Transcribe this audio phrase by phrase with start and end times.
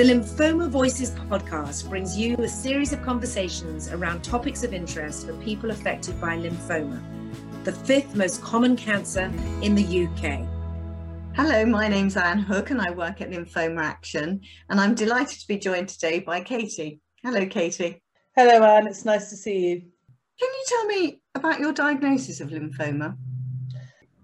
[0.00, 5.34] The Lymphoma Voices podcast brings you a series of conversations around topics of interest for
[5.42, 7.02] people affected by lymphoma,
[7.64, 10.48] the fifth most common cancer in the UK.
[11.36, 14.40] Hello, my name's Anne Hook and I work at Lymphoma Action
[14.70, 17.02] and I'm delighted to be joined today by Katie.
[17.22, 18.02] Hello, Katie.
[18.34, 18.86] Hello, Anne.
[18.86, 19.82] It's nice to see you.
[20.38, 23.18] Can you tell me about your diagnosis of lymphoma?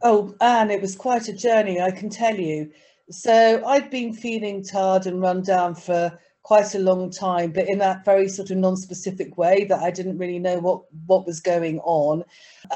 [0.01, 2.73] Oh, Anne, it was quite a journey, I can tell you.
[3.11, 7.79] So I'd been feeling tired and run down for quite a long time, but in
[7.79, 11.81] that very sort of non-specific way that I didn't really know what, what was going
[11.81, 12.25] on.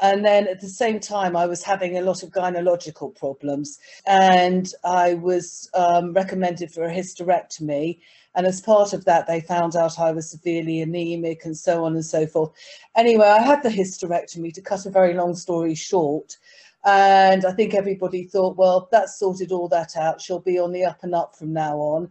[0.01, 4.73] And then at the same time, I was having a lot of gynecological problems and
[4.83, 7.99] I was um, recommended for a hysterectomy.
[8.35, 11.93] And as part of that, they found out I was severely anemic and so on
[11.93, 12.51] and so forth.
[12.95, 16.37] Anyway, I had the hysterectomy to cut a very long story short.
[16.83, 20.19] And I think everybody thought, well, that's sorted all that out.
[20.19, 22.09] She'll be on the up and up from now on.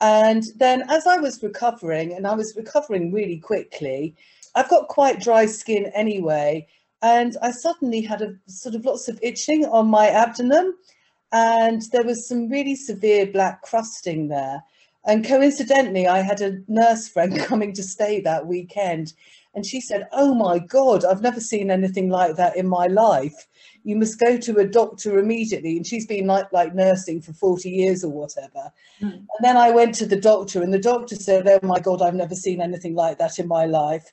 [0.00, 4.14] And then as I was recovering, and I was recovering really quickly,
[4.54, 6.66] I've got quite dry skin anyway.
[7.02, 10.74] And I suddenly had a sort of lots of itching on my abdomen.
[11.32, 14.62] And there was some really severe black crusting there.
[15.06, 19.12] And coincidentally, I had a nurse friend coming to stay that weekend.
[19.54, 23.46] And she said, Oh my God, I've never seen anything like that in my life.
[23.84, 25.76] You must go to a doctor immediately.
[25.76, 28.72] And she's been like, like nursing for 40 years or whatever.
[29.00, 29.12] Mm.
[29.12, 32.14] And then I went to the doctor, and the doctor said, Oh my God, I've
[32.14, 34.10] never seen anything like that in my life.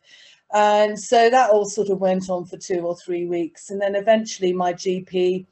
[0.54, 3.70] And so that all sort of went on for two or three weeks.
[3.70, 5.46] And then eventually my GP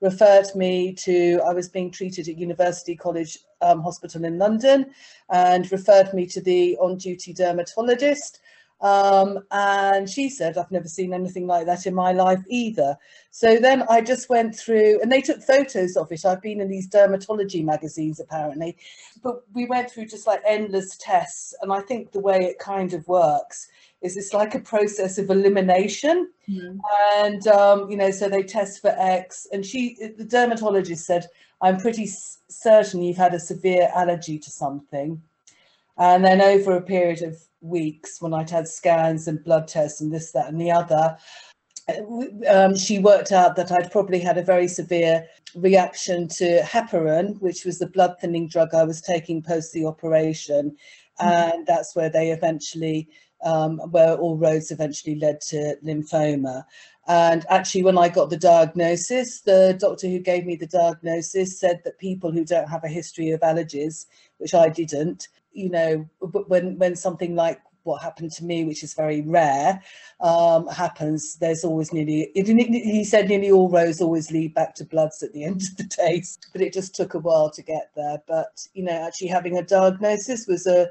[0.00, 4.86] referred me to, I was being treated at University College um, Hospital in London
[5.30, 8.40] and referred me to the on duty dermatologist.
[8.80, 12.96] Um, and she said, I've never seen anything like that in my life either.
[13.30, 16.24] So then I just went through, and they took photos of it.
[16.24, 18.76] I've been in these dermatology magazines apparently,
[19.22, 21.54] but we went through just like endless tests.
[21.60, 23.68] And I think the way it kind of works
[24.00, 26.30] is it's like a process of elimination.
[26.48, 26.78] Mm.
[27.16, 29.46] And, um, you know, so they test for X.
[29.52, 31.26] And she, the dermatologist said,
[31.60, 32.08] I'm pretty
[32.48, 35.20] certain you've had a severe allergy to something.
[36.00, 40.12] And then over a period of weeks, when I'd had scans and blood tests and
[40.12, 41.18] this, that, and the other,
[42.48, 47.66] um, she worked out that I'd probably had a very severe reaction to heparin, which
[47.66, 50.74] was the blood thinning drug I was taking post the operation.
[51.20, 51.58] Mm-hmm.
[51.58, 53.08] And that's where they eventually
[53.42, 56.64] um, where all roads eventually led to lymphoma.
[57.08, 61.80] And actually, when I got the diagnosis, the doctor who gave me the diagnosis said
[61.84, 64.06] that people who don't have a history of allergies,
[64.38, 68.94] which I didn't, you know, when when something like what happened to me, which is
[68.94, 69.82] very rare,
[70.20, 75.22] um, happens, there's always nearly, he said nearly all roads always lead back to bloods
[75.22, 76.22] at the end of the day,
[76.52, 78.22] but it just took a while to get there.
[78.28, 80.90] But, you know, actually having a diagnosis was a,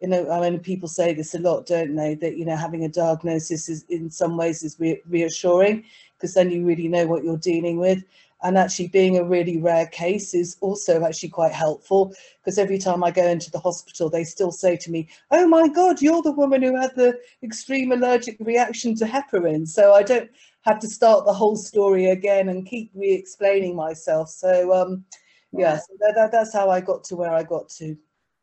[0.00, 2.14] you know, I mean, people say this a lot, don't they?
[2.14, 5.84] That you know, having a diagnosis is in some ways is re- reassuring
[6.16, 8.02] because then you really know what you're dealing with.
[8.42, 13.04] And actually, being a really rare case is also actually quite helpful because every time
[13.04, 16.32] I go into the hospital, they still say to me, "Oh my God, you're the
[16.32, 20.30] woman who had the extreme allergic reaction to heparin." So I don't
[20.62, 24.30] have to start the whole story again and keep re-explaining myself.
[24.30, 25.04] So um,
[25.52, 27.96] yeah, so that, that, that's how I got to where I got to.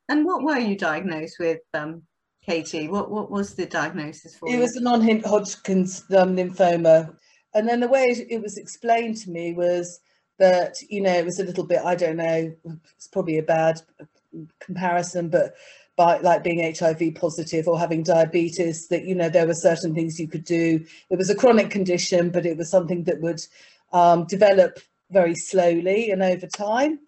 [0.09, 2.03] And what were you diagnosed with, um,
[2.45, 2.87] Katie?
[2.87, 4.47] What what was the diagnosis for?
[4.47, 4.59] It you?
[4.59, 7.13] was a non-Hodgkin's um, lymphoma,
[7.57, 9.99] and then the way it was explained to me was
[10.39, 12.53] that you know it was a little bit I don't know
[12.95, 13.81] it's probably a bad
[14.59, 15.55] comparison, but
[15.95, 20.19] by like being HIV positive or having diabetes, that you know there were certain things
[20.19, 20.85] you could do.
[21.09, 23.41] It was a chronic condition, but it was something that would
[23.93, 24.79] um, develop
[25.11, 26.99] very slowly and over time.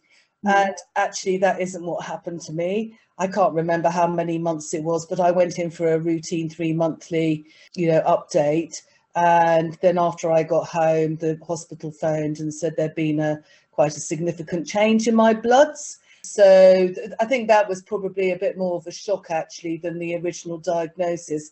[0.46, 0.56] Mm.
[0.56, 2.98] And actually, that isn't what happened to me.
[3.18, 6.50] I can't remember how many months it was, but I went in for a routine
[6.50, 7.46] three monthly,
[7.76, 8.82] you know, update.
[9.16, 13.96] And then after I got home, the hospital phoned and said there'd been a quite
[13.96, 16.00] a significant change in my bloods.
[16.24, 20.16] So I think that was probably a bit more of a shock actually than the
[20.18, 21.50] original diagnosis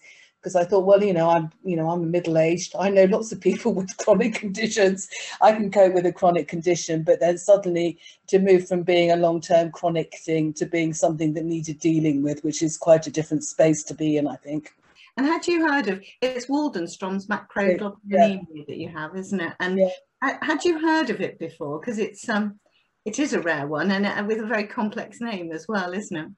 [0.47, 2.73] because I thought, well, you know, I'm, you know, I'm middle aged.
[2.79, 5.09] I know lots of people with chronic conditions.
[5.41, 9.17] I can cope with a chronic condition, but then suddenly to move from being a
[9.17, 13.11] long term chronic thing to being something that needed dealing with, which is quite a
[13.11, 14.73] different space to be in, I think.
[15.17, 18.63] And had you heard of it's Waldenstrom's macroglobulinemia yeah.
[18.67, 19.53] that you have, isn't it?
[19.59, 20.37] And yeah.
[20.41, 21.79] had you heard of it before?
[21.79, 22.59] Because it's um,
[23.05, 26.17] it is a rare one and uh, with a very complex name as well, isn't
[26.17, 26.29] it?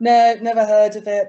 [0.00, 1.28] No, never heard of it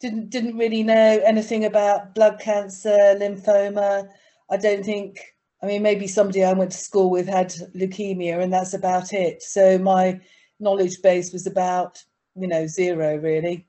[0.00, 4.08] didn't didn't really know anything about blood cancer, lymphoma.
[4.50, 5.20] I don't think.
[5.62, 9.42] I mean, maybe somebody I went to school with had leukemia, and that's about it.
[9.42, 10.20] So my
[10.60, 12.02] knowledge base was about
[12.36, 13.66] you know, zero really.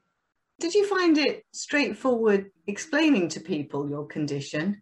[0.60, 4.82] Did you find it straightforward explaining to people your condition?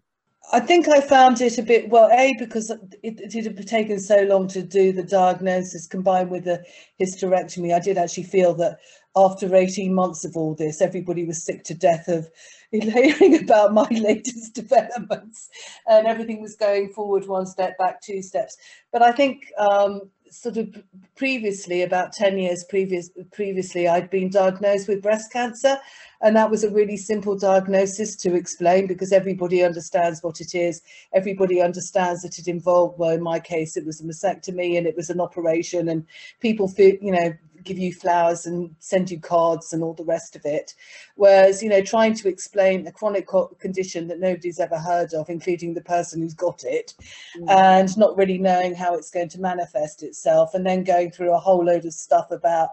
[0.54, 4.22] I think I found it a bit well, a because it, it had taken so
[4.24, 6.64] long to do the diagnosis combined with the
[7.02, 7.74] hysterectomy.
[7.74, 8.78] I did actually feel that
[9.16, 12.30] after 18 months of all this, everybody was sick to death of
[12.72, 15.50] hearing about my latest developments,
[15.88, 18.56] and everything was going forward one step, back two steps.
[18.92, 20.12] But I think um,
[20.42, 20.84] sort of
[21.16, 25.78] previously, about 10 years previous, previously, I'd been diagnosed with breast cancer.
[26.22, 30.82] And that was a really simple diagnosis to explain because everybody understands what it is.
[31.14, 34.96] Everybody understands that it involved, well, in my case, it was a mastectomy and it
[34.96, 36.06] was an operation and
[36.40, 37.34] people feel, you know,
[37.66, 40.74] give you flowers and send you cards and all the rest of it.
[41.16, 43.28] Whereas, you know, trying to explain a chronic
[43.60, 46.94] condition that nobody's ever heard of, including the person who's got it,
[47.38, 47.50] mm.
[47.50, 51.40] and not really knowing how it's going to manifest itself, and then going through a
[51.40, 52.70] whole load of stuff about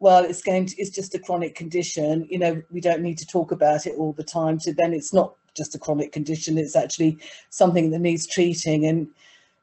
[0.00, 3.26] well it's going to it's just a chronic condition you know we don't need to
[3.26, 6.74] talk about it all the time so then it's not just a chronic condition it's
[6.74, 7.16] actually
[7.50, 9.06] something that needs treating and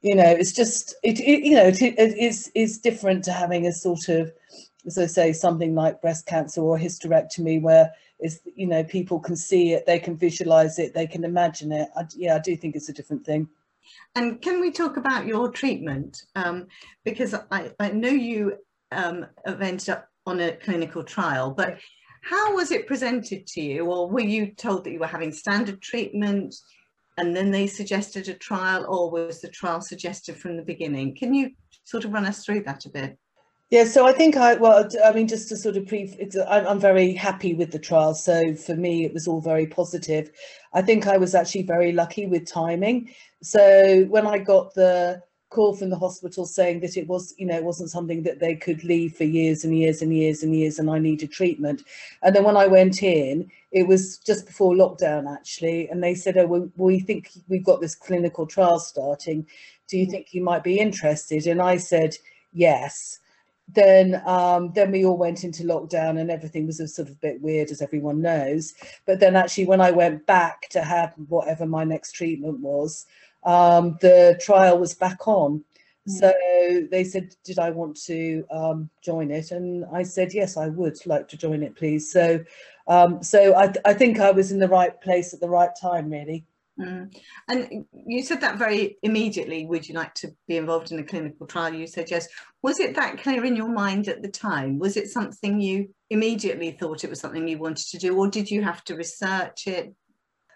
[0.01, 3.67] you know it's just it, it you know it, it is is different to having
[3.67, 4.31] a sort of
[4.85, 9.35] as I say, something like breast cancer or hysterectomy, where is you know people can
[9.35, 11.89] see it, they can visualize it, they can imagine it.
[11.95, 13.47] I, yeah, I do think it's a different thing.
[14.15, 16.23] And can we talk about your treatment?
[16.35, 16.67] Um,
[17.03, 18.57] because I, I know you
[18.91, 21.79] um, have ended up on a clinical trial, but
[22.23, 23.85] how was it presented to you?
[23.85, 26.55] Or were you told that you were having standard treatment
[27.17, 31.15] and then they suggested a trial, or was the trial suggested from the beginning?
[31.15, 31.51] Can you
[31.83, 33.17] sort of run us through that a bit?
[33.71, 36.13] Yeah, so I think I, well, I mean, just to sort of pre,
[36.45, 38.13] I'm, very happy with the trial.
[38.13, 40.29] So for me, it was all very positive.
[40.73, 43.13] I think I was actually very lucky with timing.
[43.41, 47.55] So when I got the call from the hospital saying that it was, you know,
[47.55, 50.79] it wasn't something that they could leave for years and years and years and years,
[50.79, 51.83] and I needed treatment.
[52.23, 56.37] And then when I went in, it was just before lockdown actually, and they said,
[56.37, 59.45] "Oh, we, we think we've got this clinical trial starting.
[59.87, 62.15] Do you think you might be interested?" And I said,
[62.53, 63.19] "Yes."
[63.73, 67.41] then um, then we all went into lockdown and everything was a sort of bit
[67.41, 68.73] weird as everyone knows
[69.05, 73.05] but then actually when i went back to have whatever my next treatment was
[73.43, 75.63] um, the trial was back on
[76.07, 76.19] mm.
[76.19, 76.33] so
[76.91, 80.97] they said did i want to um, join it and i said yes i would
[81.05, 82.43] like to join it please so
[82.87, 86.09] um, so I, I think i was in the right place at the right time
[86.09, 86.45] really
[86.79, 87.13] Mm.
[87.47, 89.65] And you said that very immediately.
[89.65, 91.73] Would you like to be involved in a clinical trial?
[91.73, 92.27] You said yes.
[92.61, 94.79] Was it that clear in your mind at the time?
[94.79, 98.49] Was it something you immediately thought it was something you wanted to do, or did
[98.49, 99.93] you have to research it?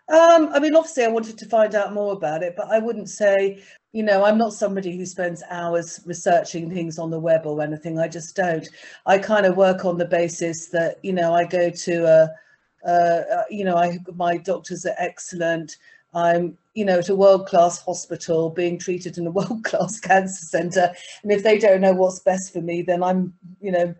[0.07, 3.09] Um, I mean, obviously, I wanted to find out more about it, but I wouldn't
[3.09, 7.61] say, you know, I'm not somebody who spends hours researching things on the web or
[7.61, 7.97] anything.
[7.97, 8.67] I just don't.
[9.07, 13.43] I kind of work on the basis that, you know, I go to a, uh,
[13.49, 15.77] you know, I, my doctors are excellent.
[16.13, 20.93] I'm, you know, at a world-class hospital being treated in a world-class cancer centre.
[21.23, 23.95] And if they don't know what's best for me, then I'm, you know,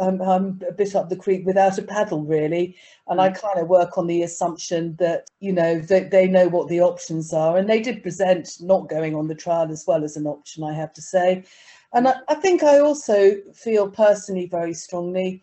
[0.00, 2.76] I'm, I'm a bit up the creek without a paddle, really.
[3.08, 3.40] And I mm.
[3.40, 7.32] kind of work on the assumption that, you know, that they know what the options
[7.32, 7.56] are.
[7.56, 10.72] And they did present not going on the trial as well as an option, I
[10.72, 11.44] have to say.
[11.92, 12.14] And mm.
[12.14, 15.42] I, I think I also feel personally very strongly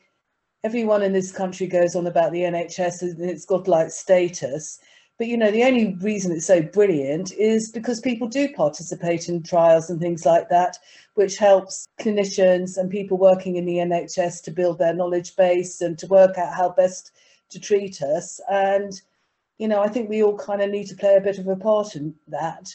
[0.64, 4.80] everyone in this country goes on about the NHS and its godlike status.
[5.18, 9.44] But you know, the only reason it's so brilliant is because people do participate in
[9.44, 10.78] trials and things like that,
[11.16, 15.98] which helps clinicians and people working in the NHS to build their knowledge base and
[16.00, 17.12] to work out how best
[17.50, 18.40] to treat us.
[18.50, 18.94] And
[19.58, 21.56] you know, I think we all kind of need to play a bit of a
[21.56, 22.74] part in that.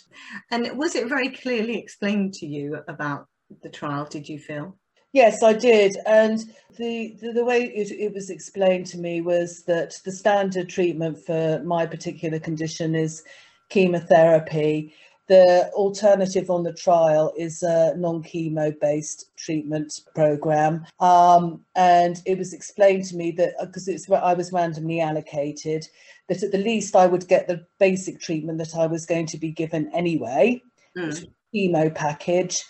[0.51, 3.27] And was it very clearly explained to you about
[3.63, 4.77] the trial, did you feel?
[5.13, 5.97] Yes, I did.
[6.07, 6.39] And
[6.77, 11.19] the, the, the, way it, it was explained to me was that the standard treatment
[11.25, 13.25] for my particular condition is
[13.71, 14.95] chemotherapy.
[15.29, 20.87] The alternative on the trial is a non-chemo based treatment program.
[21.01, 25.87] Um, and it was explained to me that because it's I was randomly allocated,
[26.29, 29.39] that at the least I would get the basic treatment that I was going to
[29.39, 30.63] be given anyway,
[30.97, 31.27] mm.
[31.55, 32.65] chemo package.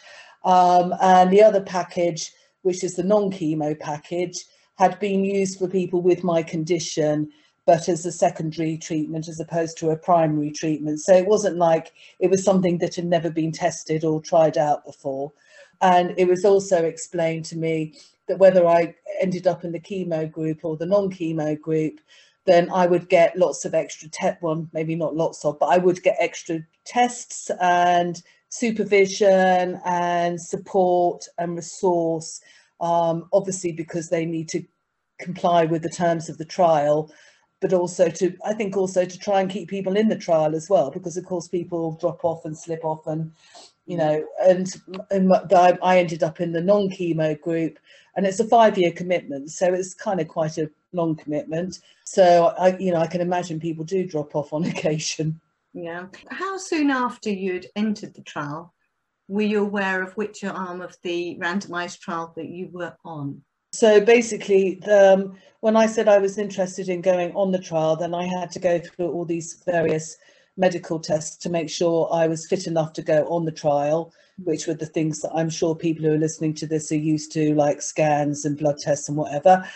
[0.45, 4.37] Um, and the other package, which is the non-chemo package,
[4.79, 7.31] had been used for people with my condition,
[7.69, 10.99] but as a secondary treatment as opposed to a primary treatment.
[11.01, 14.87] So it wasn't like it was something that had never been tested or tried out
[14.87, 15.35] before.
[15.83, 20.33] And it was also explained to me that whether I ended up in the chemo
[20.33, 22.01] group or the non-chemo group,
[22.47, 25.77] then I would get lots of extra, te- one maybe not lots of, but I
[25.77, 32.41] would get extra tests and supervision and support and resource,
[32.81, 34.65] um, obviously because they need to
[35.19, 37.13] comply with the terms of the trial
[37.61, 40.69] but also to i think also to try and keep people in the trial as
[40.69, 43.33] well because of course people drop off and slip off and
[43.87, 44.01] you mm.
[44.01, 44.75] know and,
[45.11, 45.33] and
[45.83, 47.79] i ended up in the non-chemo group
[48.17, 51.81] and it's a five year commitment so it's kind of quite a long commitment.
[52.05, 55.41] So i you know i can imagine people do drop off on occasion.
[55.75, 56.07] Yeah.
[56.31, 58.75] How soon after you'd entered the trial
[59.29, 64.01] were you aware of which arm of the randomized trial that you were on so
[64.01, 68.15] basically, the, um, when I said I was interested in going on the trial, then
[68.15, 70.17] I had to go through all these various
[70.57, 74.13] medical tests to make sure I was fit enough to go on the trial,
[74.45, 77.33] which were the things that I'm sure people who are listening to this are used
[77.33, 79.69] to, like scans and blood tests and whatever.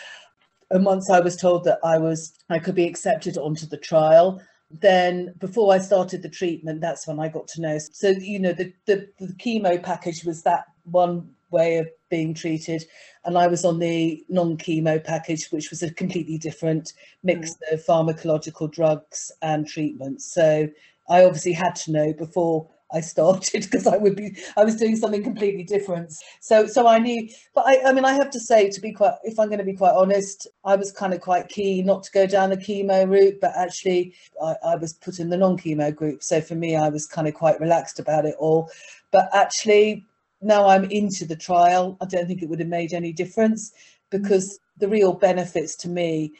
[0.70, 4.40] And once I was told that I was I could be accepted onto the trial,
[4.70, 7.78] then before I started the treatment, that's when I got to know.
[7.78, 12.84] So you know, the the, the chemo package was that one way of being treated
[13.24, 16.92] and I was on the non-chemo package which was a completely different
[17.22, 17.72] mix mm.
[17.72, 20.68] of pharmacological drugs and treatments so
[21.08, 24.96] I obviously had to know before I started because I would be I was doing
[24.96, 26.12] something completely different.
[26.40, 29.14] So so I knew but I, I mean I have to say to be quite
[29.24, 32.12] if I'm going to be quite honest I was kind of quite keen not to
[32.12, 36.22] go down the chemo route but actually I, I was put in the non-chemo group.
[36.22, 38.70] So for me I was kind of quite relaxed about it all.
[39.10, 40.06] But actually
[40.42, 43.72] now I'm into the trial, I don't think it would have made any difference
[44.10, 46.32] because the real benefits to me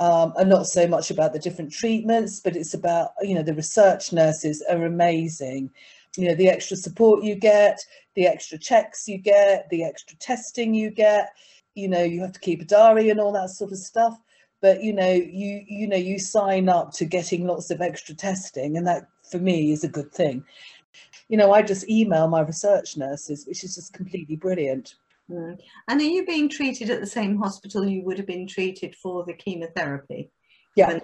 [0.00, 3.54] um, are not so much about the different treatments, but it's about, you know, the
[3.54, 5.70] research nurses are amazing.
[6.16, 7.80] You know, the extra support you get,
[8.14, 11.30] the extra checks you get, the extra testing you get,
[11.74, 14.18] you know, you have to keep a diary and all that sort of stuff.
[14.60, 18.76] But, you know, you, you know, you sign up to getting lots of extra testing
[18.76, 20.44] and that for me is a good thing
[21.28, 24.94] you know, I just email my research nurses, which is just completely brilliant.
[25.30, 25.58] Mm.
[25.88, 29.24] And are you being treated at the same hospital you would have been treated for
[29.24, 30.30] the chemotherapy?
[30.74, 30.88] Yeah.
[30.88, 31.02] When-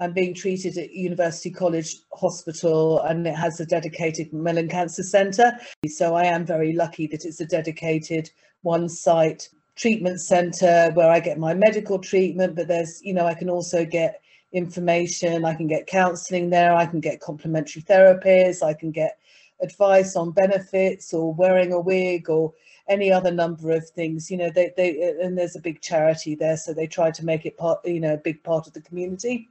[0.00, 5.56] I'm being treated at University College Hospital and it has a dedicated Macmillan Cancer Centre.
[5.86, 8.28] So I am very lucky that it's a dedicated
[8.62, 13.34] one site treatment centre where I get my medical treatment, but there's, you know, I
[13.34, 14.20] can also get
[14.52, 19.18] information, I can get counselling there, I can get complementary therapies, I can get
[19.62, 22.52] advice on benefits or wearing a wig or
[22.88, 26.56] any other number of things you know they, they and there's a big charity there
[26.56, 29.48] so they try to make it part you know a big part of the community.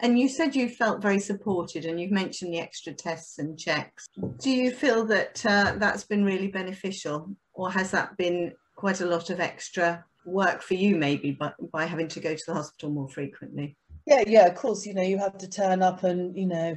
[0.00, 4.08] And you said you felt very supported and you've mentioned the extra tests and checks.
[4.40, 9.06] Do you feel that uh, that's been really beneficial or has that been quite a
[9.06, 12.90] lot of extra work for you maybe by, by having to go to the hospital
[12.90, 13.76] more frequently?
[14.06, 16.76] Yeah yeah of course you know you have to turn up and you know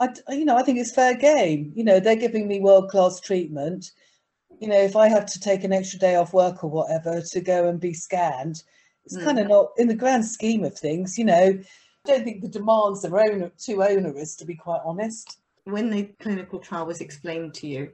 [0.00, 1.72] I, you know, I think it's fair game.
[1.76, 3.90] You know, they're giving me world class treatment.
[4.60, 7.40] You know, if I have to take an extra day off work or whatever to
[7.40, 8.62] go and be scanned,
[9.04, 9.24] it's mm.
[9.24, 11.18] kind of not in the grand scheme of things.
[11.18, 11.58] You know,
[12.06, 15.38] I don't think the demands are oner- too onerous, to be quite honest.
[15.64, 17.90] When the clinical trial was explained to you,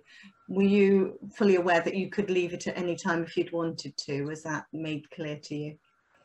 [0.48, 3.96] were you fully aware that you could leave it at any time if you'd wanted
[3.98, 4.22] to?
[4.25, 5.76] Was that made clear to you?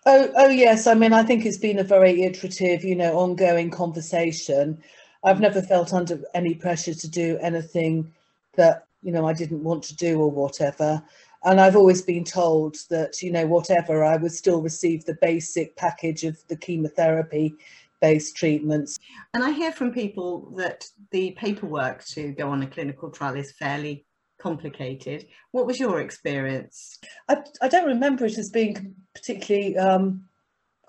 [0.06, 0.88] Oh, oh yes.
[0.88, 4.82] I mean, I think it's been a very iterative, you know, ongoing conversation.
[5.24, 8.14] I've never felt under any pressure to do anything
[8.56, 11.02] that you know I didn't want to do or whatever.
[11.44, 15.76] And I've always been told that you know whatever I would still receive the basic
[15.76, 17.56] package of the chemotherapy
[18.02, 18.98] based treatments.
[19.34, 23.52] And I hear from people that the paperwork to go on a clinical trial is
[23.52, 24.06] fairly
[24.40, 25.28] complicated.
[25.52, 26.98] What was your experience?
[27.30, 30.26] I, I don't remember it as being particularly um,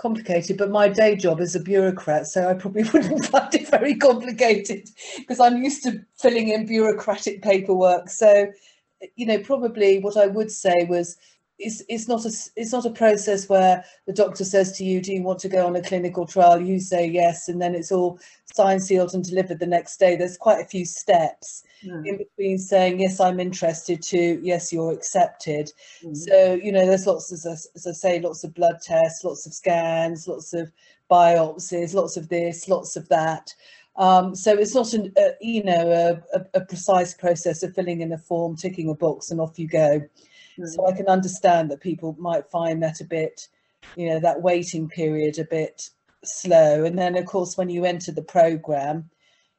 [0.02, 3.94] complicated, but my day job is a bureaucrat, so I probably wouldn't find it very
[3.94, 8.10] complicated because I'm used to filling in bureaucratic paperwork.
[8.10, 8.52] So,
[9.14, 11.16] you know, probably what I would say was
[11.58, 15.12] it's, it's not a it's not a process where the doctor says to you, "Do
[15.12, 18.18] you want to go on a clinical trial?" You say yes, and then it's all
[18.52, 20.16] signed, sealed, and delivered the next day.
[20.16, 22.06] There's quite a few steps mm.
[22.06, 25.70] in between saying yes, I'm interested to yes, you're accepted.
[26.04, 26.16] Mm.
[26.16, 29.46] So you know, there's lots as I, as I say, lots of blood tests, lots
[29.46, 30.72] of scans, lots of
[31.10, 33.54] biopsies, lots of this, lots of that.
[33.96, 38.00] Um, so it's not an, a, you know a, a, a, precise process of filling
[38.00, 40.00] in a form, ticking a box, and off you go.
[40.64, 43.48] So I can understand that people might find that a bit,
[43.96, 45.88] you know, that waiting period a bit
[46.24, 46.84] slow.
[46.84, 49.10] And then, of course, when you enter the program,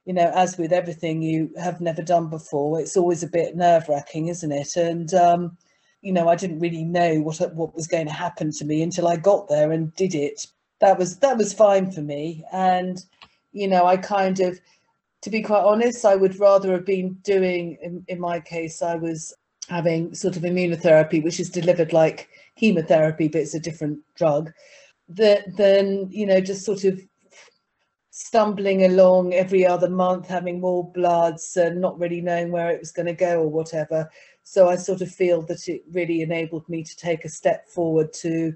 [0.05, 3.87] you know, as with everything you have never done before, it's always a bit nerve
[3.87, 4.75] wracking, isn't it?
[4.75, 5.57] And, um,
[6.01, 9.07] you know, I didn't really know what what was going to happen to me until
[9.07, 10.45] I got there and did it.
[10.79, 12.43] That was that was fine for me.
[12.51, 13.03] And,
[13.53, 14.59] you know, I kind of,
[15.21, 18.95] to be quite honest, I would rather have been doing, in, in my case, I
[18.95, 19.33] was
[19.69, 24.51] having sort of immunotherapy, which is delivered like chemotherapy, but it's a different drug.
[25.09, 26.99] that than you know just sort of
[28.15, 32.91] stumbling along every other month, having more bloods and not really knowing where it was
[32.91, 34.07] going to go or whatever.
[34.43, 38.13] So I sort of feel that it really enabled me to take a step forward
[38.21, 38.55] to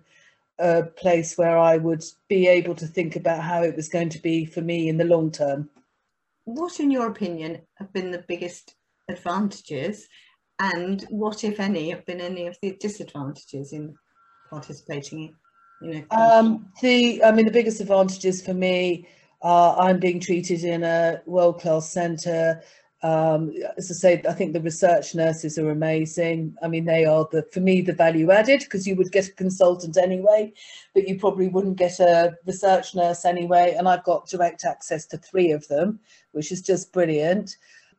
[0.59, 4.21] a place where I would be able to think about how it was going to
[4.21, 5.71] be for me in the long term.
[6.45, 8.75] What, in your opinion, have been the biggest
[9.09, 10.07] advantages,
[10.59, 13.95] and what, if any, have been any of the disadvantages in
[14.51, 15.35] participating in?
[15.81, 19.07] You know, um, the I mean, the biggest advantages for me
[19.41, 22.61] are I'm being treated in a world class centre
[23.03, 26.55] um, as I say, I think the research nurses are amazing.
[26.63, 29.33] I mean, they are the for me the value added because you would get a
[29.33, 30.51] consultant anyway,
[30.95, 33.75] but you probably wouldn't get a research nurse anyway.
[33.77, 35.99] And I've got direct access to three of them,
[36.31, 37.57] which is just brilliant.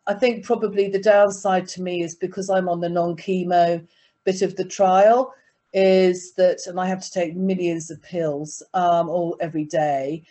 [0.08, 3.86] I think probably the downside to me is because I'm on the non-chemo
[4.24, 5.32] bit of the trial,
[5.72, 10.24] is that and I have to take millions of pills um, all every day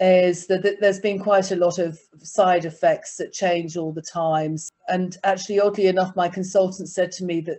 [0.00, 4.70] is that, there's been quite a lot of side effects that change all the times.
[4.88, 7.58] And actually, oddly enough, my consultant said to me that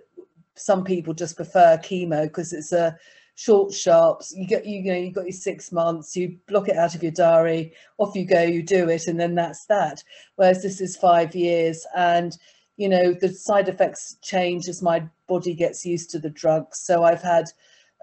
[0.55, 2.97] some people just prefer chemo because it's a
[3.35, 4.23] short, sharp.
[4.31, 7.03] You get, you, you know, you've got your six months, you block it out of
[7.03, 10.03] your diary, off you go, you do it, and then that's that.
[10.35, 12.37] Whereas this is five years, and
[12.77, 16.79] you know the side effects change as my body gets used to the drugs.
[16.79, 17.45] So I've had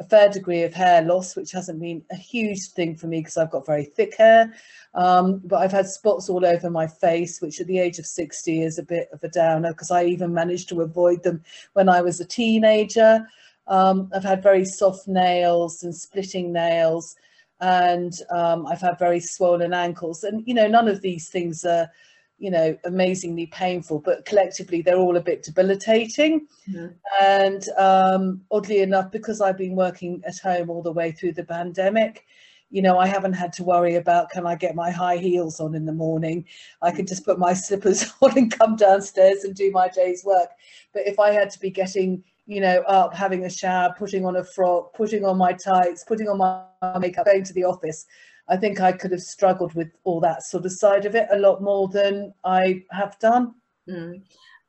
[0.00, 3.36] a fair degree of hair loss, which hasn't been a huge thing for me because
[3.36, 4.54] I've got very thick hair.
[4.94, 8.62] Um, but I've had spots all over my face, which at the age of 60
[8.62, 12.00] is a bit of a downer because I even managed to avoid them when I
[12.00, 13.26] was a teenager.
[13.66, 17.16] Um, I've had very soft nails and splitting nails,
[17.60, 20.22] and um, I've had very swollen ankles.
[20.22, 21.90] And, you know, none of these things are
[22.38, 26.46] you know, amazingly painful, but collectively they're all a bit debilitating.
[26.68, 26.86] Mm-hmm.
[27.20, 31.44] And um, oddly enough, because I've been working at home all the way through the
[31.44, 32.24] pandemic,
[32.70, 35.74] you know, I haven't had to worry about can I get my high heels on
[35.74, 36.44] in the morning?
[36.82, 40.50] I can just put my slippers on and come downstairs and do my day's work.
[40.92, 44.36] But if I had to be getting, you know, up, having a shower, putting on
[44.36, 48.06] a frock, putting on my tights, putting on my makeup, going to the office,
[48.48, 51.38] I think I could have struggled with all that sort of side of it a
[51.38, 53.54] lot more than I have done.
[53.88, 54.22] Mm.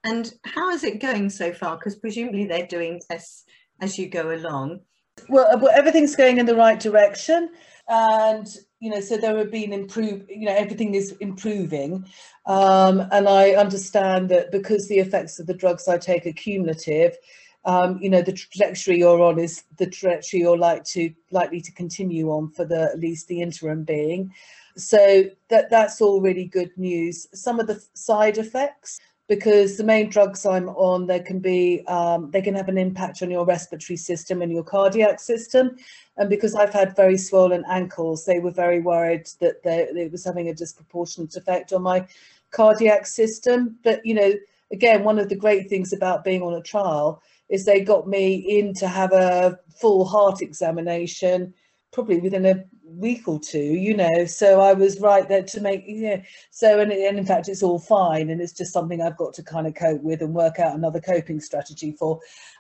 [0.04, 1.78] And how is it going so far?
[1.78, 3.46] Because presumably they're doing tests
[3.82, 4.82] as you go along.
[5.28, 7.50] Well, uh, everything's going in the right direction,
[7.90, 8.48] and
[8.80, 10.26] you know, so there have been improve.
[10.30, 12.06] You know, everything is improving,
[12.46, 17.18] um, and I understand that because the effects of the drugs I take are cumulative,
[17.66, 21.72] um, you know, the trajectory you're on is the trajectory you're like to likely to
[21.74, 24.34] continue on for the at least the interim being.
[24.78, 27.28] So that that's all really good news.
[27.34, 32.32] Some of the side effects, because the main drugs I'm on, there can be um,
[32.32, 35.76] they can have an impact on your respiratory system and your cardiac system.
[36.16, 40.24] And because I've had very swollen ankles, they were very worried that they, it was
[40.24, 42.08] having a disproportionate effect on my
[42.52, 43.78] cardiac system.
[43.84, 44.34] But you know,
[44.72, 48.36] again, one of the great things about being on a trial is they got me
[48.36, 51.54] in to have a full heart examination
[51.92, 54.26] probably within a week or two you know.
[54.26, 57.80] So i was right there to make know so and, and in fact it's all
[57.80, 60.76] fine and it's just something i've got to kind of cope with and work out
[60.76, 62.20] another coping strategy for.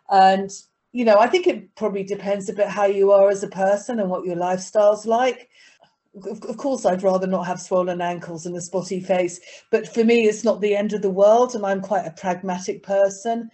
[0.09, 0.49] And
[0.91, 3.99] you know i think it probably depends a bit how you are as a person
[3.99, 5.49] and what your lifestyle's like.
[6.23, 9.39] Of course i'd rather not have swollen ankles and a spotty face
[9.71, 12.81] but for me it's not the end of the world and i'm quite a pragmatic
[12.81, 13.49] person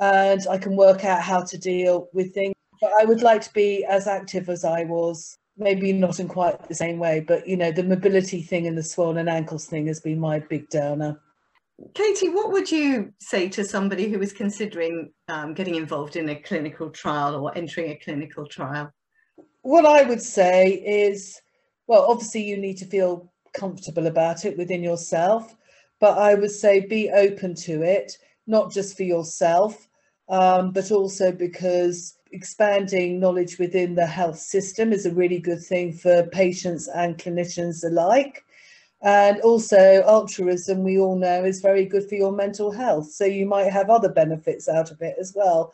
[0.00, 2.54] and I can work out how to deal with things.
[2.80, 6.66] But I would like to be as active as I was, maybe not in quite
[6.68, 10.00] the same way, but you know, the mobility thing and the swollen ankles thing has
[10.00, 11.20] been my big downer.
[11.94, 16.36] Katie, what would you say to somebody who is considering um, getting involved in a
[16.36, 18.90] clinical trial or entering a clinical trial?
[19.62, 21.40] What I would say is,
[21.86, 25.54] well, obviously you need to feel comfortable about it within yourself,
[26.00, 29.88] but I would say be open to it, not just for yourself,
[30.30, 35.92] um, but also because expanding knowledge within the health system is a really good thing
[35.92, 38.44] for patients and clinicians alike.
[39.02, 43.10] And also, altruism, we all know, is very good for your mental health.
[43.10, 45.72] So you might have other benefits out of it as well.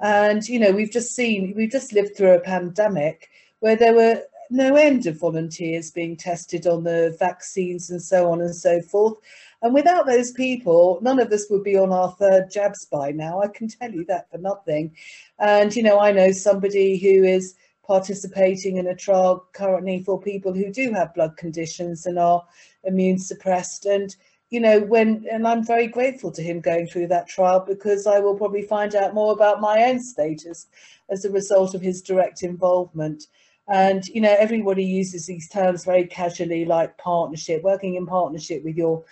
[0.00, 4.22] And, you know, we've just seen, we've just lived through a pandemic where there were
[4.50, 9.18] no end of volunteers being tested on the vaccines and so on and so forth.
[9.66, 13.42] And without those people, none of us would be on our third jabs by now.
[13.42, 14.94] I can tell you that for nothing.
[15.40, 20.54] And, you know, I know somebody who is participating in a trial currently for people
[20.54, 22.44] who do have blood conditions and are
[22.84, 23.86] immune suppressed.
[23.86, 24.14] And,
[24.50, 28.20] you know, when, and I'm very grateful to him going through that trial because I
[28.20, 30.68] will probably find out more about my own status
[31.10, 33.24] as a result of his direct involvement.
[33.66, 38.76] And, you know, everybody uses these terms very casually, like partnership, working in partnership with
[38.76, 39.04] your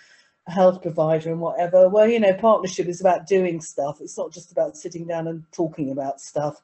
[0.47, 1.89] health provider and whatever.
[1.89, 3.99] Well, you know, partnership is about doing stuff.
[4.01, 6.61] It's not just about sitting down and talking about stuff.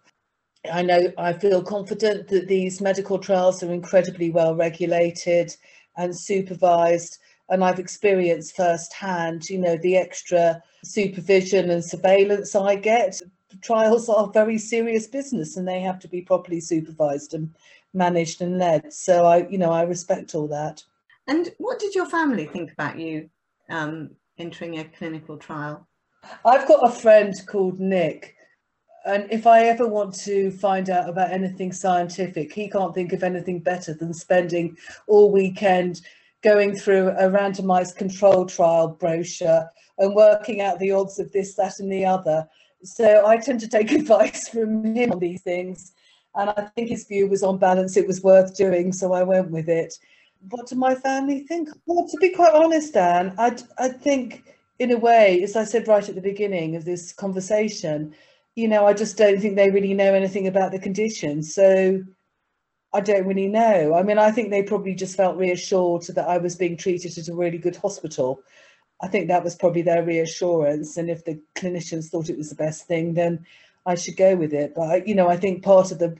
[0.72, 5.56] I know I feel confident that these medical trials are incredibly well regulated
[5.98, 7.17] and supervised.
[7.50, 13.20] And I've experienced firsthand, you know, the extra supervision and surveillance I get.
[13.62, 17.54] Trials are very serious business and they have to be properly supervised and
[17.94, 18.94] managed and led.
[18.94, 20.84] So I, you know, I respect all that.
[21.28, 23.30] And what did your family think about you
[23.72, 25.88] um, entering a clinical trial?
[26.46, 28.36] I've got a friend called Nick,
[29.06, 33.24] and if I ever want to find out about anything scientific, he can't think of
[33.24, 36.02] anything better than spending all weekend
[36.44, 41.80] going through a randomized control trial brochure and working out the odds of this, that,
[41.80, 42.48] and the other.
[42.84, 45.94] So I tend to take advice from him on these things.
[46.36, 49.52] And I think his view was on balance, it was worth doing, so I went
[49.52, 49.94] with it.
[50.49, 51.69] What do my family think?
[51.86, 54.43] Well, to be quite honest, Anne, I, I think,
[54.80, 58.15] in a way, as I said right at the beginning of this conversation,
[58.56, 61.43] you know, I just don't think they really know anything about the condition.
[61.43, 62.04] So
[62.93, 63.93] I don't really know.
[63.93, 67.30] I mean, I think they probably just felt reassured that I was being treated at
[67.30, 68.41] a really good hospital.
[69.01, 70.97] I think that was probably their reassurance.
[70.97, 73.45] And if the clinicians thought it was the best thing, then
[73.86, 74.73] I should go with it.
[74.75, 76.17] But you know, I think part of the,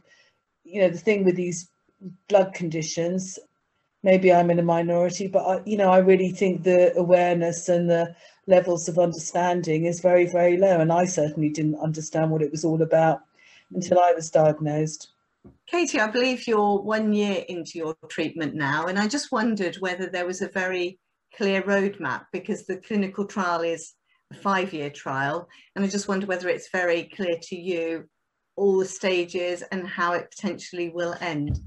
[0.63, 1.69] you know, the thing with these
[2.29, 3.38] blood conditions,
[4.04, 7.90] maybe I'm in a minority, but I, you know, I really think the awareness and
[7.90, 8.16] the
[8.48, 10.80] levels of understanding is very, very low.
[10.80, 13.22] And I certainly didn't understand what it was all about
[13.74, 15.10] until I was diagnosed.
[15.68, 20.08] Katie, I believe you're one year into your treatment now, and I just wondered whether
[20.08, 21.00] there was a very
[21.36, 23.94] clear roadmap because the clinical trial is
[24.32, 28.06] a five-year trial, and I just wonder whether it's very clear to you
[28.56, 31.60] all the stages and how it potentially will end.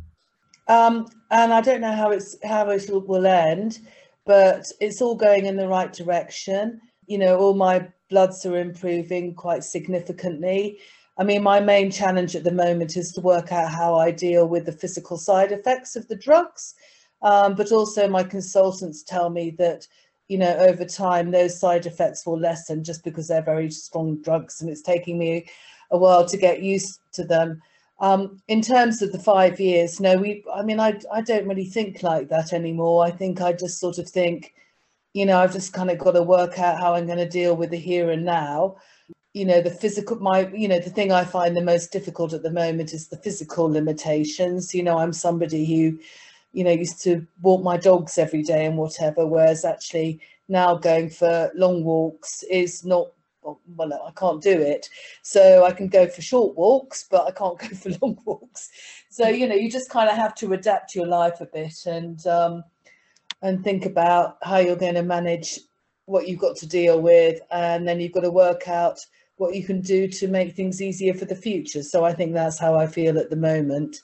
[0.67, 3.81] Um, and I don't know how it's how it will end,
[4.25, 6.81] but it's all going in the right direction.
[7.07, 10.79] You know, all my bloods are improving quite significantly.
[11.17, 14.49] I mean, my main challenge at the moment is to work out how I deal
[14.49, 16.75] with the physical side effects of the drugs.
[17.23, 19.87] Um, but also, my consultants tell me that
[20.29, 24.61] you know, over time, those side effects will lessen just because they're very strong drugs,
[24.61, 25.47] and it's taking me
[25.91, 27.61] a while to get used to them.
[28.05, 30.45] Um, in terms of the five years, no, we.
[30.55, 33.03] I mean, I I don't really think like that anymore.
[33.03, 34.53] I think I just sort of think,
[35.15, 37.57] you know, I've just kind of got to work out how I'm going to deal
[37.57, 38.77] with the here and now.
[39.33, 40.17] You know, the physical.
[40.17, 43.17] My, you know, the thing I find the most difficult at the moment is the
[43.17, 44.75] physical limitations.
[44.75, 45.99] You know, I'm somebody who
[46.53, 51.11] you know, used to walk my dogs every day and whatever, whereas actually now going
[51.11, 53.09] for long walks is not
[53.45, 54.89] well, I can't do it.
[55.23, 58.71] So I can go for short walks, but I can't go for long walks.
[59.11, 62.25] So, you know, you just kind of have to adapt your life a bit and
[62.27, 62.65] um,
[63.43, 65.59] and think about how you're going to manage
[66.07, 67.41] what you've got to deal with.
[67.51, 68.99] And then you've got to work out
[69.37, 71.83] what you can do to make things easier for the future.
[71.83, 73.97] So I think that's how I feel at the moment.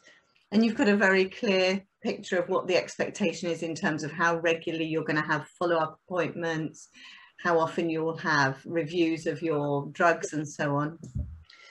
[0.53, 4.11] And you've got a very clear picture of what the expectation is in terms of
[4.11, 6.89] how regularly you're going to have follow-up appointments,
[7.43, 10.99] how often you will have reviews of your drugs and so on?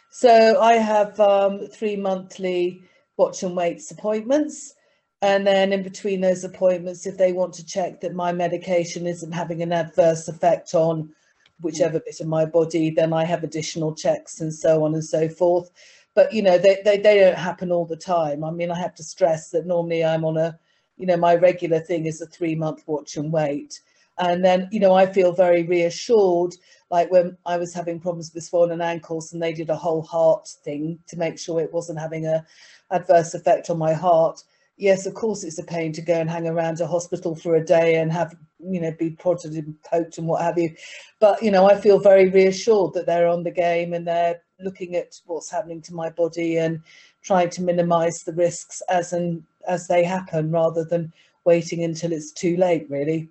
[0.10, 2.82] So I have um, three monthly
[3.18, 4.74] watch and waits appointments.
[5.22, 9.34] And then in between those appointments, if they want to check that my medication isn't
[9.34, 11.14] having an adverse effect on
[11.62, 15.28] whichever bit of my body, then I have additional checks and so on and so
[15.28, 15.72] forth
[16.16, 18.94] but you know they, they they don't happen all the time i mean i have
[18.94, 20.58] to stress that normally i'm on a
[20.98, 23.80] you know my regular thing is a three month watch and wait
[24.20, 26.54] and then you know i feel very reassured
[26.92, 30.48] like when i was having problems with swollen ankles and they did a whole heart
[30.64, 32.46] thing to make sure it wasn't having a
[32.92, 34.44] adverse effect on my heart.
[34.78, 37.66] Yes of course it's a pain to go and hang around a hospital for a
[37.66, 40.74] day and have you know be prodded and poked and what have you.
[41.20, 44.96] But you know i feel very reassured that they're on the game and they're looking
[44.96, 46.82] at what's happening to my body and
[47.22, 51.12] trying to minimize the risks as and as they happen rather than
[51.46, 53.30] waiting until it's too late really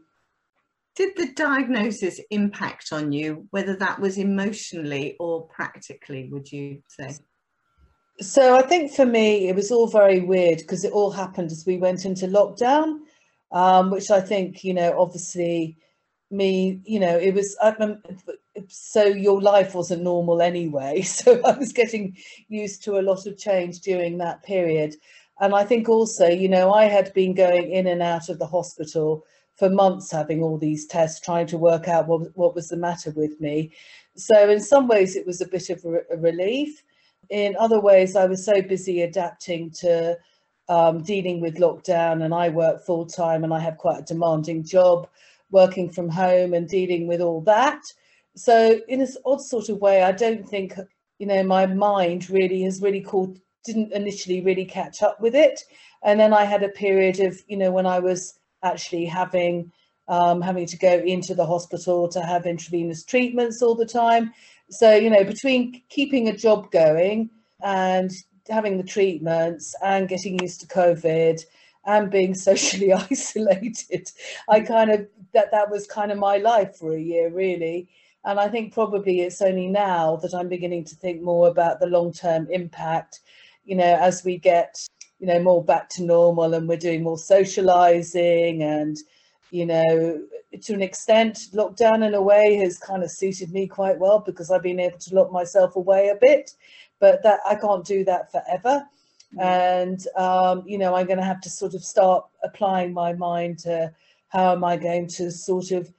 [0.98, 7.14] did the diagnosis impact on you whether that was emotionally or practically would you say?
[8.20, 11.64] So i think for me it was all very weird because it all happened as
[11.64, 12.98] we went into lockdown
[13.52, 15.78] um, which i think you know obviously
[16.32, 17.56] me you know it was
[18.66, 22.16] so your life wasn't normal anyway so i was getting
[22.48, 24.96] used to a lot of change during that period.
[25.40, 28.46] And i think also you know i had been going in and out of the
[28.46, 29.24] hospital
[29.59, 33.11] for months having all these tests trying to work out what, what was the matter
[33.12, 33.71] with me
[34.16, 36.83] so in some ways it was a bit of a, relief
[37.31, 40.16] in other ways i was so busy adapting to
[40.68, 44.62] um, dealing with lockdown, and I work full time and I have quite a demanding
[44.62, 45.09] job
[45.51, 47.83] working from home and dealing with all that.
[48.37, 50.75] So, in this odd sort of way, I don't think,
[51.18, 55.61] you know, my mind really has really called, didn't initially really catch up with it.
[56.05, 59.73] And then I had a period of, you know, when I was actually having
[60.09, 64.33] um, having to go into the hospital to have intravenous treatments all the time.
[64.71, 67.31] So, you know, between keeping a job going
[67.62, 68.11] and
[68.49, 71.44] having the treatments and getting used to COVID
[71.85, 74.11] and being socially isolated,
[74.49, 77.88] I kind of, that, that was kind of my life for a year, really.
[78.25, 81.87] And I think probably it's only now that I'm beginning to think more about the
[81.87, 83.21] long term impact,
[83.64, 84.87] you know, as we get,
[85.18, 88.96] you know, more back to normal and we're doing more socializing and,
[89.50, 90.22] you know,
[90.62, 94.50] to an extent, lockdown in a way has kind of suited me quite well because
[94.50, 96.52] I've been able to lock myself away a bit,
[97.00, 98.87] but that I can't do that forever.
[99.37, 99.42] Mm.
[99.42, 103.59] And, um, you know, I'm going to have to sort of start applying my mind
[103.61, 103.92] to
[104.28, 105.92] how am I going to sort of,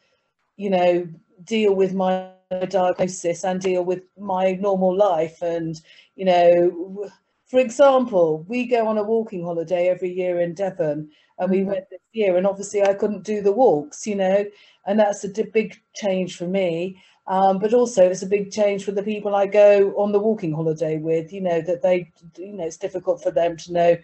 [0.58, 1.08] you know,
[1.44, 2.32] deal with my
[2.70, 5.42] diagnosis and deal with my normal life.
[5.42, 5.80] And,
[6.16, 7.10] you know,
[7.50, 11.10] for example, we go on a walking holiday every year in Devon
[11.40, 11.72] and we mm-hmm.
[11.72, 14.46] went this year and obviously i couldn't do the walks you know
[14.86, 17.02] and that's a big change for me.
[17.28, 20.52] Um, but also it's a big change for the people i go on the walking
[20.52, 23.98] holiday with you know that they you know it's difficult for them to know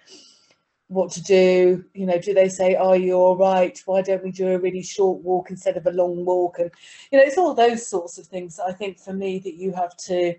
[0.88, 1.84] what to do.
[1.96, 3.82] You know do they say are you all right?
[3.86, 6.60] Why don't we do a really short walk instead of a long walk?
[6.60, 6.70] And
[7.12, 9.98] you know it's all those sorts of things i think for me that you have
[9.98, 10.36] to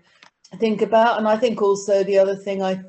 [0.57, 1.17] think about.
[1.17, 2.81] And i think also the other thing i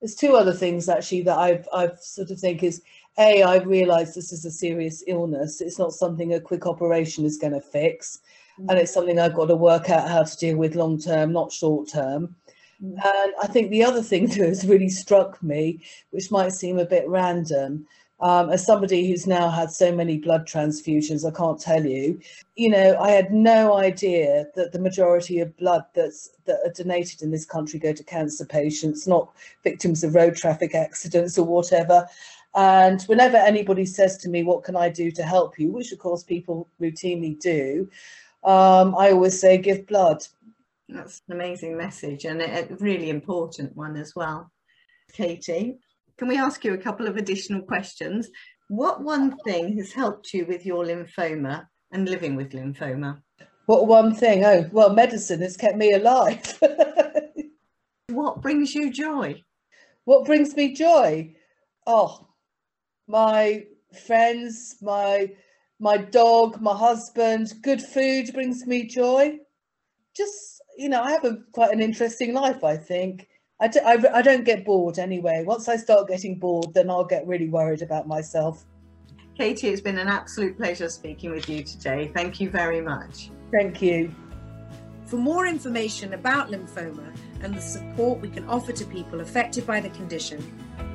[0.00, 2.82] there's two other things actually that i've i've sort of think is
[3.18, 5.60] a, I've realised this is a serious illness.
[5.60, 8.20] It's not something a quick operation is going to fix.
[8.58, 8.70] Mm.
[8.70, 11.52] And it's something I've got to work out how to deal with long term, not
[11.52, 12.34] short term.
[12.82, 12.92] Mm.
[12.92, 16.84] And I think the other thing that has really struck me, which might seem a
[16.84, 17.86] bit random,
[18.20, 22.20] um, as somebody who's now had so many blood transfusions, I can't tell you.
[22.56, 27.22] You know, I had no idea that the majority of blood that's that are donated
[27.22, 29.30] in this country go to cancer patients, not
[29.64, 32.06] victims of road traffic accidents or whatever.
[32.54, 35.70] And whenever anybody says to me, What can I do to help you?
[35.70, 37.88] which of course people routinely do,
[38.44, 40.26] um, I always say, Give blood.
[40.90, 44.50] That's an amazing message and a really important one as well.
[45.12, 45.78] Katie,
[46.20, 48.28] can we ask you a couple of additional questions?
[48.68, 53.22] What one thing has helped you with your lymphoma and living with lymphoma?
[53.64, 54.44] What one thing?
[54.44, 56.62] Oh, well, medicine has kept me alive.
[58.10, 59.42] what brings you joy?
[60.04, 61.34] What brings me joy?
[61.86, 62.28] Oh,
[63.08, 63.64] my
[64.06, 65.30] friends, my
[65.78, 67.54] my dog, my husband.
[67.62, 69.38] Good food brings me joy.
[70.14, 72.62] Just you know, I have a quite an interesting life.
[72.62, 73.26] I think
[73.60, 75.44] I d- I, I don't get bored anyway.
[75.46, 78.64] Once I start getting bored, then I'll get really worried about myself.
[79.36, 82.10] Katie, it's been an absolute pleasure speaking with you today.
[82.14, 83.30] Thank you very much.
[83.52, 84.14] Thank you.
[85.04, 89.80] For more information about lymphoma and the support we can offer to people affected by
[89.80, 90.40] the condition,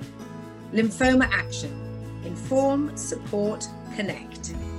[0.73, 1.91] Lymphoma Action
[2.25, 4.70] Inform, Support, Connect.